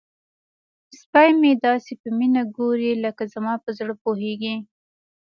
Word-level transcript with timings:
سپی 0.99 1.29
مې 1.39 1.51
داسې 1.65 1.91
په 2.01 2.07
مینه 2.17 2.41
ګوري 2.57 2.91
لکه 3.05 3.23
زما 3.33 3.53
په 3.63 3.69
زړه 3.77 3.93
پوهیږي. 4.03 4.55